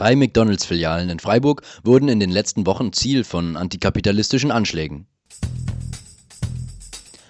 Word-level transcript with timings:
Drei 0.00 0.16
McDonalds-Filialen 0.16 1.10
in 1.10 1.18
Freiburg 1.18 1.60
wurden 1.84 2.08
in 2.08 2.20
den 2.20 2.30
letzten 2.30 2.64
Wochen 2.64 2.94
Ziel 2.94 3.22
von 3.22 3.58
antikapitalistischen 3.58 4.50
Anschlägen. 4.50 5.06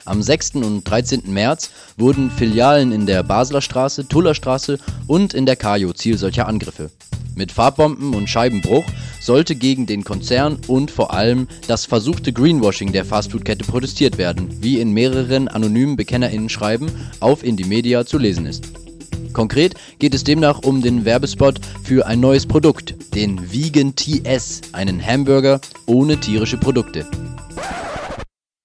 Am 0.04 0.22
6. 0.22 0.54
und 0.54 0.84
13. 0.84 1.22
März 1.32 1.72
wurden 1.96 2.30
Filialen 2.30 2.92
in 2.92 3.06
der 3.06 3.24
Basler 3.24 3.60
Straße, 3.60 4.06
Tuller 4.06 4.36
Straße 4.36 4.78
und 5.08 5.34
in 5.34 5.46
der 5.46 5.56
Kajo 5.56 5.92
Ziel 5.94 6.16
solcher 6.16 6.46
Angriffe. 6.46 6.92
Mit 7.34 7.50
Farbbomben 7.50 8.14
und 8.14 8.30
Scheibenbruch 8.30 8.84
sollte 9.20 9.56
gegen 9.56 9.86
den 9.86 10.04
Konzern 10.04 10.56
und 10.68 10.92
vor 10.92 11.12
allem 11.12 11.48
das 11.66 11.86
versuchte 11.86 12.32
Greenwashing 12.32 12.92
der 12.92 13.04
Fastfood-Kette 13.04 13.64
protestiert 13.64 14.16
werden, 14.16 14.62
wie 14.62 14.78
in 14.78 14.92
mehreren 14.92 15.48
anonymen 15.48 15.96
BekennerInnen-Schreiben 15.96 16.88
auf 17.18 17.42
Indymedia 17.42 18.06
zu 18.06 18.16
lesen 18.16 18.46
ist. 18.46 18.89
Konkret 19.32 19.74
geht 19.98 20.14
es 20.14 20.24
demnach 20.24 20.62
um 20.62 20.82
den 20.82 21.04
Werbespot 21.04 21.60
für 21.84 22.06
ein 22.06 22.20
neues 22.20 22.46
Produkt, 22.46 23.14
den 23.14 23.52
Vegan 23.52 23.94
TS, 23.94 24.60
einen 24.72 25.04
Hamburger 25.04 25.60
ohne 25.86 26.18
tierische 26.18 26.56
Produkte. 26.56 27.06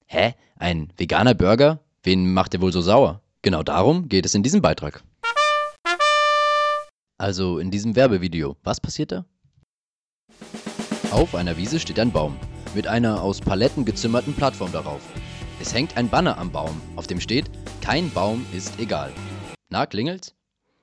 Hä? 0.07 0.33
Ein 0.57 0.89
veganer 0.97 1.33
Burger? 1.33 1.79
Wen 2.03 2.33
macht 2.33 2.53
er 2.53 2.61
wohl 2.61 2.71
so 2.71 2.81
sauer? 2.81 3.21
Genau 3.41 3.63
darum 3.63 4.09
geht 4.09 4.25
es 4.25 4.33
in 4.33 4.43
diesem 4.43 4.61
Beitrag. 4.61 5.03
Also 7.17 7.59
in 7.59 7.71
diesem 7.71 7.95
Werbevideo, 7.95 8.55
was 8.63 8.81
passiert 8.81 9.11
da? 9.11 9.25
Auf 11.11 11.35
einer 11.35 11.57
Wiese 11.57 11.79
steht 11.79 11.99
ein 11.99 12.11
Baum 12.11 12.35
mit 12.73 12.87
einer 12.87 13.21
aus 13.21 13.39
Paletten 13.39 13.85
gezimmerten 13.85 14.33
Plattform 14.33 14.71
darauf. 14.71 15.01
Es 15.61 15.73
hängt 15.73 15.95
ein 15.95 16.09
Banner 16.09 16.37
am 16.37 16.51
Baum, 16.51 16.81
auf 16.95 17.07
dem 17.07 17.21
steht: 17.21 17.45
Kein 17.81 18.11
Baum 18.11 18.45
ist 18.53 18.79
egal. 18.79 19.11
Na, 19.69 19.85
klingelt's? 19.85 20.35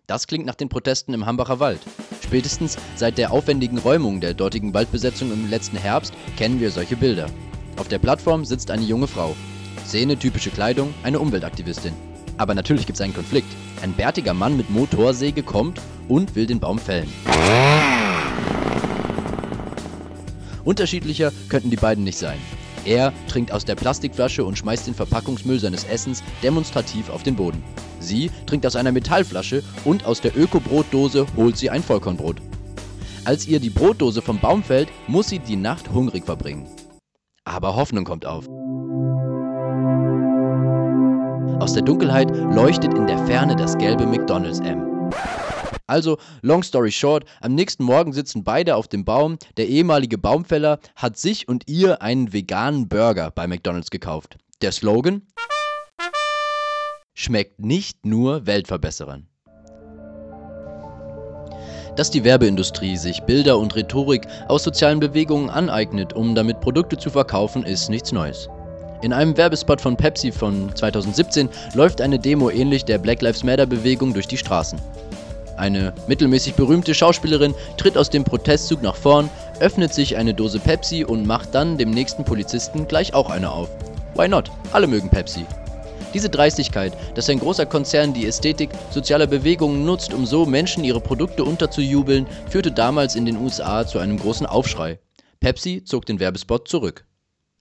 Das 0.08 0.26
klingt 0.26 0.46
nach 0.46 0.56
den 0.56 0.68
Protesten 0.68 1.14
im 1.14 1.26
Hambacher 1.26 1.60
Wald. 1.60 1.80
Spätestens 2.24 2.76
seit 2.96 3.18
der 3.18 3.30
aufwendigen 3.30 3.78
Räumung 3.78 4.20
der 4.20 4.34
dortigen 4.34 4.74
Waldbesetzung 4.74 5.32
im 5.32 5.48
letzten 5.48 5.76
Herbst 5.76 6.12
kennen 6.36 6.60
wir 6.60 6.70
solche 6.72 6.96
Bilder. 6.96 7.26
Auf 7.76 7.88
der 7.88 8.00
Plattform 8.00 8.44
sitzt 8.44 8.70
eine 8.70 8.82
junge 8.82 9.06
Frau. 9.06 9.36
Szene, 9.86 10.18
typische 10.18 10.50
Kleidung, 10.50 10.92
eine 11.04 11.20
Umweltaktivistin. 11.20 11.92
Aber 12.36 12.54
natürlich 12.54 12.86
gibt 12.86 12.96
es 12.96 13.00
einen 13.00 13.14
Konflikt. 13.14 13.48
Ein 13.82 13.92
bärtiger 13.92 14.34
Mann 14.34 14.56
mit 14.56 14.70
Motorsäge 14.70 15.42
kommt 15.42 15.80
und 16.08 16.34
will 16.34 16.46
den 16.46 16.58
Baum 16.58 16.78
fällen. 16.78 17.10
Unterschiedlicher 20.64 21.32
könnten 21.48 21.70
die 21.70 21.76
beiden 21.76 22.02
nicht 22.02 22.18
sein. 22.18 22.38
Er 22.84 23.12
trinkt 23.28 23.52
aus 23.52 23.64
der 23.64 23.74
Plastikflasche 23.74 24.44
und 24.44 24.58
schmeißt 24.58 24.86
den 24.86 24.94
Verpackungsmüll 24.94 25.60
seines 25.60 25.84
Essens 25.84 26.22
demonstrativ 26.42 27.10
auf 27.10 27.22
den 27.22 27.36
Boden. 27.36 27.62
Sie 28.00 28.30
trinkt 28.46 28.66
aus 28.66 28.76
einer 28.76 28.92
Metallflasche 28.92 29.62
und 29.84 30.04
aus 30.04 30.20
der 30.20 30.36
Öko-Brotdose 30.36 31.26
holt 31.36 31.56
sie 31.56 31.70
ein 31.70 31.82
Vollkornbrot. 31.82 32.36
Als 33.24 33.46
ihr 33.46 33.60
die 33.60 33.70
Brotdose 33.70 34.20
vom 34.20 34.40
Baum 34.40 34.64
fällt, 34.64 34.88
muss 35.06 35.28
sie 35.28 35.38
die 35.38 35.56
Nacht 35.56 35.92
hungrig 35.92 36.24
verbringen. 36.24 36.66
Aber 37.44 37.76
Hoffnung 37.76 38.04
kommt 38.04 38.26
auf. 38.26 38.48
Aus 41.60 41.74
der 41.74 41.82
Dunkelheit 41.82 42.30
leuchtet 42.30 42.94
in 42.94 43.06
der 43.06 43.18
Ferne 43.26 43.54
das 43.54 43.78
gelbe 43.78 44.04
McDonald's 44.06 44.58
M. 44.58 44.82
Also, 45.86 46.18
long 46.42 46.62
story 46.62 46.92
short, 46.92 47.24
am 47.40 47.54
nächsten 47.54 47.84
Morgen 47.84 48.12
sitzen 48.12 48.44
beide 48.44 48.76
auf 48.76 48.88
dem 48.88 49.04
Baum. 49.04 49.38
Der 49.56 49.68
ehemalige 49.68 50.18
Baumfäller 50.18 50.78
hat 50.96 51.16
sich 51.16 51.48
und 51.48 51.68
ihr 51.68 52.02
einen 52.02 52.32
veganen 52.32 52.88
Burger 52.88 53.30
bei 53.30 53.46
McDonald's 53.46 53.90
gekauft. 53.90 54.36
Der 54.60 54.72
Slogan? 54.72 55.22
Schmeckt 57.14 57.60
nicht 57.60 58.06
nur 58.06 58.46
Weltverbesserern. 58.46 59.26
Dass 61.96 62.10
die 62.10 62.24
Werbeindustrie 62.24 62.96
sich 62.96 63.20
Bilder 63.22 63.58
und 63.58 63.76
Rhetorik 63.76 64.26
aus 64.48 64.64
sozialen 64.64 64.98
Bewegungen 64.98 65.50
aneignet, 65.50 66.14
um 66.14 66.34
damit 66.34 66.60
Produkte 66.60 66.96
zu 66.96 67.10
verkaufen, 67.10 67.64
ist 67.64 67.90
nichts 67.90 68.12
Neues. 68.12 68.48
In 69.02 69.12
einem 69.12 69.36
Werbespot 69.36 69.80
von 69.80 69.96
Pepsi 69.96 70.32
von 70.32 70.74
2017 70.74 71.50
läuft 71.74 72.00
eine 72.00 72.18
Demo 72.18 72.48
ähnlich 72.48 72.84
der 72.84 72.98
Black 72.98 73.20
Lives 73.20 73.42
Matter 73.44 73.66
Bewegung 73.66 74.14
durch 74.14 74.28
die 74.28 74.38
Straßen. 74.38 74.80
Eine 75.56 75.92
mittelmäßig 76.06 76.54
berühmte 76.54 76.94
Schauspielerin 76.94 77.54
tritt 77.76 77.96
aus 77.96 78.10
dem 78.10 78.24
Protestzug 78.24 78.82
nach 78.82 78.96
vorn, 78.96 79.30
öffnet 79.60 79.92
sich 79.94 80.16
eine 80.16 80.34
Dose 80.34 80.58
Pepsi 80.58 81.04
und 81.04 81.26
macht 81.26 81.54
dann 81.54 81.78
dem 81.78 81.90
nächsten 81.90 82.24
Polizisten 82.24 82.88
gleich 82.88 83.14
auch 83.14 83.30
eine 83.30 83.50
auf. 83.50 83.68
Why 84.14 84.28
not? 84.28 84.50
Alle 84.72 84.86
mögen 84.86 85.08
Pepsi. 85.08 85.44
Diese 86.14 86.28
Dreistigkeit, 86.28 86.92
dass 87.14 87.30
ein 87.30 87.38
großer 87.38 87.64
Konzern 87.64 88.12
die 88.12 88.26
Ästhetik 88.26 88.70
sozialer 88.90 89.26
Bewegungen 89.26 89.84
nutzt, 89.84 90.12
um 90.12 90.26
so 90.26 90.44
Menschen 90.44 90.84
ihre 90.84 91.00
Produkte 91.00 91.44
unterzujubeln, 91.44 92.26
führte 92.50 92.70
damals 92.70 93.16
in 93.16 93.24
den 93.24 93.38
USA 93.38 93.86
zu 93.86 93.98
einem 93.98 94.18
großen 94.18 94.46
Aufschrei. 94.46 94.98
Pepsi 95.40 95.84
zog 95.84 96.04
den 96.04 96.20
Werbespot 96.20 96.68
zurück. 96.68 97.06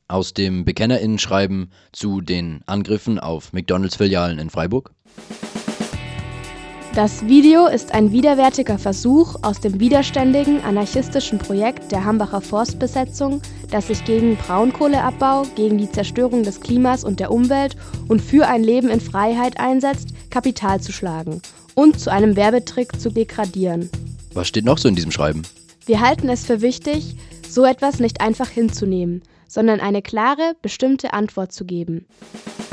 Aus 0.10 0.34
dem 0.34 0.66
Bekennerinnenschreiben 0.66 1.72
zu 1.94 2.20
den 2.20 2.62
Angriffen 2.66 3.18
auf 3.18 3.54
McDonalds-Filialen 3.54 4.40
in 4.40 4.50
Freiburg. 4.50 4.92
Das 6.94 7.26
Video 7.26 7.68
ist 7.68 7.94
ein 7.94 8.12
widerwärtiger 8.12 8.78
Versuch 8.78 9.38
aus 9.44 9.62
dem 9.62 9.80
widerständigen 9.80 10.62
anarchistischen 10.62 11.40
Projekt 11.40 11.90
der 11.90 12.04
Hambacher 12.04 12.42
Forstbesetzung, 12.42 13.42
das 13.70 13.88
sich 13.88 14.04
gegen 14.04 14.36
Braunkohleabbau, 14.36 15.44
gegen 15.56 15.78
die 15.78 15.90
Zerstörung 15.90 16.44
des 16.44 16.60
Klimas 16.60 17.06
und 17.06 17.22
der 17.22 17.32
Umwelt 17.32 17.78
und 18.10 18.22
für 18.22 18.46
ein 18.46 18.62
Leben 18.62 18.90
in 18.90 19.00
Freiheit 19.00 19.58
einsetzt, 19.58 20.10
Kapital 20.32 20.82
zu 20.82 20.92
schlagen 20.92 21.42
und 21.76 21.98
zu 21.98 22.12
einem 22.12 22.36
Werbetrick 22.36 23.00
zu 23.00 23.10
degradieren. 23.10 23.90
Was 24.34 24.50
steht 24.50 24.66
noch 24.66 24.78
so 24.78 24.90
in 24.90 24.96
diesem 24.96 25.12
Schreiben? 25.12 25.44
Wir 25.86 26.02
halten 26.02 26.28
es 26.28 26.46
für 26.46 26.60
wichtig, 26.60 27.16
so 27.48 27.64
etwas 27.64 28.00
nicht 28.00 28.20
einfach 28.20 28.50
hinzunehmen, 28.50 29.22
sondern 29.48 29.80
eine 29.80 30.02
klare, 30.02 30.58
bestimmte 30.62 31.14
Antwort 31.14 31.54
zu 31.54 31.64
geben. 31.64 32.06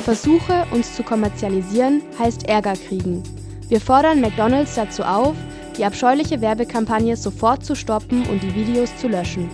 Versuche, 0.03 0.67
uns 0.73 0.97
zu 0.97 1.05
kommerzialisieren, 1.05 2.03
heißt 2.19 2.49
Ärger 2.49 2.75
kriegen. 2.75 3.23
Wir 3.69 3.83
fordern 3.83 4.23
McDonald's 4.23 4.77
dazu 4.77 5.03
auf, 5.03 5.37
die 5.77 5.85
abscheuliche 5.85 6.41
Werbekampagne 6.41 7.17
sofort 7.17 7.67
zu 7.67 7.75
stoppen 7.75 8.27
und 8.27 8.43
die 8.43 8.55
Videos 8.55 8.97
zu 8.97 9.09
löschen. 9.09 9.51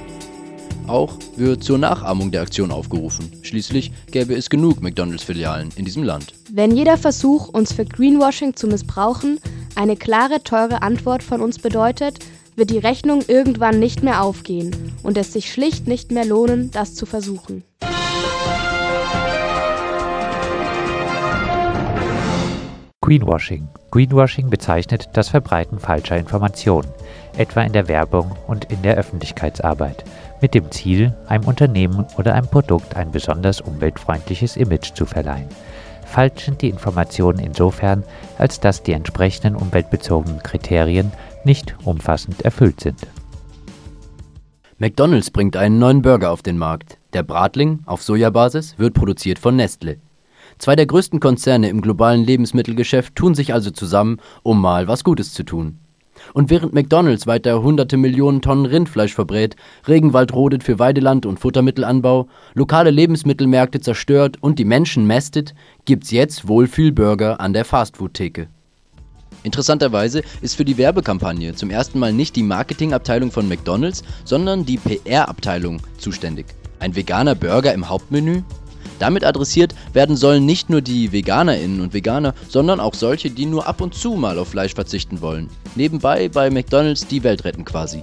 Auch 0.87 1.19
wird 1.37 1.65
zur 1.65 1.79
Nachahmung 1.79 2.31
der 2.31 2.43
Aktion 2.43 2.71
aufgerufen. 2.71 3.33
Schließlich 3.43 3.91
gäbe 4.13 4.35
es 4.35 4.51
genug 4.51 4.83
McDonalds-Filialen 4.83 5.71
in 5.77 5.85
diesem 5.85 6.05
Land. 6.05 6.33
Wenn 6.53 6.77
jeder 6.77 6.97
Versuch, 6.97 7.49
uns 7.49 7.73
für 7.73 7.85
Greenwashing 7.85 8.55
zu 8.55 8.69
missbrauchen, 8.69 9.41
eine 9.75 9.97
klare, 9.97 10.45
teure 10.45 10.83
Antwort 10.83 11.25
von 11.25 11.41
uns 11.41 11.59
bedeutet, 11.59 12.19
wird 12.55 12.71
die 12.71 12.79
Rechnung 12.79 13.25
irgendwann 13.27 13.81
nicht 13.81 14.05
mehr 14.05 14.23
aufgehen 14.23 14.71
und 15.03 15.17
es 15.19 15.33
sich 15.33 15.53
schlicht 15.53 15.89
nicht 15.89 16.13
mehr 16.13 16.25
lohnen, 16.25 16.71
das 16.71 16.95
zu 16.95 17.05
versuchen. 17.05 17.65
Greenwashing. 23.05 23.69
Greenwashing 23.91 24.49
bezeichnet 24.49 25.11
das 25.13 25.29
Verbreiten 25.29 25.79
falscher 25.79 26.17
Informationen, 26.17 26.89
etwa 27.37 27.61
in 27.61 27.75
der 27.75 27.87
Werbung 27.87 28.35
und 28.47 28.65
in 28.73 28.81
der 28.81 28.97
Öffentlichkeitsarbeit, 28.97 30.05
mit 30.41 30.55
dem 30.55 30.71
Ziel, 30.71 31.13
einem 31.27 31.45
Unternehmen 31.45 32.07
oder 32.17 32.33
einem 32.33 32.47
Produkt 32.47 32.97
ein 32.97 33.11
besonders 33.11 33.61
umweltfreundliches 33.61 34.57
Image 34.57 34.95
zu 34.95 35.05
verleihen. 35.05 35.51
Falsch 36.07 36.47
sind 36.47 36.63
die 36.63 36.71
Informationen 36.71 37.41
insofern, 37.41 38.05
als 38.39 38.59
dass 38.59 38.83
die 38.83 38.93
entsprechenden 38.93 39.55
umweltbezogenen 39.55 40.43
Kriterien 40.43 41.13
nicht 41.45 41.77
umfassend 41.85 42.41
erfüllt 42.41 42.81
sind. 42.81 43.07
McDonald's 44.79 45.31
bringt 45.31 45.59
einen 45.59 45.79
neuen 45.79 46.01
Burger 46.01 46.31
auf 46.31 46.41
den 46.41 46.57
Markt. 46.57 46.97
Der 47.13 47.23
Bratling 47.23 47.81
auf 47.85 48.03
Sojabasis 48.03 48.79
wird 48.79 48.95
produziert 48.95 49.39
von 49.39 49.57
Nestle. 49.57 49.99
Zwei 50.59 50.77
der 50.77 50.87
größten 50.87 51.21
Konzerne 51.21 51.69
im 51.69 51.81
globalen 51.81 52.25
Lebensmittelgeschäft 52.25 53.15
tun 53.17 53.35
sich 53.35 53.53
also 53.53 53.71
zusammen, 53.71 54.19
um 54.43 54.61
mal 54.61 54.89
was 54.89 55.05
Gutes 55.05 55.33
zu 55.35 55.43
tun. 55.43 55.79
Und 56.33 56.51
während 56.51 56.73
McDonalds 56.73 57.27
weiter 57.27 57.63
hunderte 57.63 57.97
Millionen 57.97 58.41
Tonnen 58.41 58.67
Rindfleisch 58.67 59.15
verbrät, 59.15 59.57
Regenwald 59.87 60.33
rodet 60.33 60.63
für 60.63 60.79
Weideland 60.79 61.27
und 61.27 61.41
Futtermittelanbau, 61.41 62.29
lokale 62.55 62.91
Lebensmittelmärkte 62.91 63.81
zerstört 63.81 64.39
und 64.41 64.59
die 64.59 64.65
Menschen 64.65 65.07
mästet, 65.07 65.55
gibt's 65.85 66.11
jetzt 66.11 66.49
Wohlfühlburger 66.49 67.41
an 67.41 67.53
der 67.53 67.65
Fastfood-Theke. 67.65 68.49
Interessanterweise 69.43 70.23
ist 70.41 70.55
für 70.55 70.65
die 70.65 70.79
Werbekampagne 70.79 71.55
zum 71.55 71.69
ersten 71.71 71.99
Mal 71.99 72.15
nicht 72.15 72.35
die 72.35 72.43
Marketingabteilung 72.43 73.31
von 73.31 73.47
McDonalds, 73.47 74.03
sondern 74.25 74.65
die 74.65 74.79
PR-Abteilung 74.79 75.83
zuständig. 75.99 76.47
Ein 76.79 76.97
veganer 76.97 77.35
Burger 77.35 77.75
im 77.75 77.89
Hauptmenü? 77.89 78.43
Damit 78.99 79.25
adressiert 79.25 79.75
werden 79.93 80.17
sollen 80.17 80.47
nicht 80.47 80.71
nur 80.71 80.81
die 80.81 81.13
Veganerinnen 81.13 81.81
und 81.81 81.95
Veganer, 81.95 82.35
sondern 82.49 82.81
auch 82.81 82.95
solche, 82.95 83.31
die 83.31 83.47
nur 83.47 83.67
ab 83.67 83.81
und 83.81 83.95
zu 83.95 84.13
mal 84.13 84.39
auf 84.39 84.49
Fleisch 84.49 84.75
verzichten 84.75 85.21
wollen. 85.21 85.51
Nebenbei 85.75 86.29
bei 86.29 86.51
McDonald's 86.51 87.07
die 87.07 87.23
Welt 87.23 87.45
retten 87.45 87.65
quasi. 87.65 88.03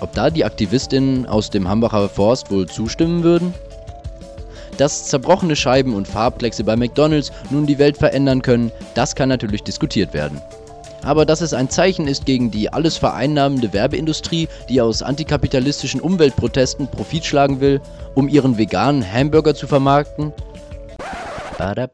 Ob 0.00 0.12
da 0.14 0.30
die 0.30 0.44
Aktivistinnen 0.44 1.26
aus 1.26 1.50
dem 1.50 1.68
Hambacher 1.68 2.08
Forst 2.08 2.50
wohl 2.50 2.66
zustimmen 2.66 3.22
würden? 3.22 3.54
Dass 4.76 5.06
zerbrochene 5.06 5.54
Scheiben 5.54 5.94
und 5.94 6.08
Farbkleckse 6.08 6.64
bei 6.64 6.76
McDonald's 6.76 7.30
nun 7.50 7.66
die 7.66 7.78
Welt 7.78 7.96
verändern 7.96 8.42
können, 8.42 8.72
das 8.94 9.14
kann 9.14 9.28
natürlich 9.28 9.62
diskutiert 9.62 10.12
werden. 10.12 10.40
Aber 11.04 11.26
dass 11.26 11.40
es 11.40 11.52
ein 11.54 11.70
Zeichen 11.70 12.08
ist 12.08 12.26
gegen 12.26 12.50
die 12.50 12.72
alles 12.72 12.96
vereinnahmende 12.96 13.72
Werbeindustrie, 13.72 14.48
die 14.68 14.80
aus 14.80 15.02
antikapitalistischen 15.02 16.00
Umweltprotesten 16.00 16.88
Profit 16.88 17.24
schlagen 17.24 17.60
will, 17.60 17.80
um 18.14 18.28
ihren 18.28 18.58
veganen 18.58 19.04
Hamburger 19.10 19.54
zu 19.54 19.66
vermarkten? 19.66 20.32
Ba. 21.58 21.88